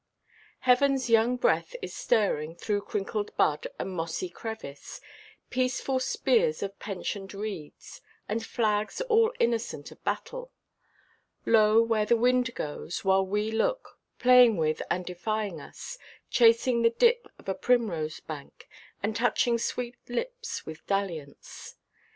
[0.65, 4.99] Heavenʼs young breath is stirring through crinkled bud and mossy crevice,
[5.51, 10.49] peaceful spears of pensioned reeds, and flags all innocent of battle.
[11.45, 15.99] Lo, where the wind goes, while we look, playing with and defying us,
[16.31, 18.67] chasing the dip of a primrose–bank,
[19.03, 21.75] and touching sweet lips with dalliance.